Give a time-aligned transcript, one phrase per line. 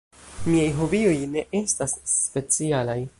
[0.53, 3.01] Miaj hobioj ne estas specialaj.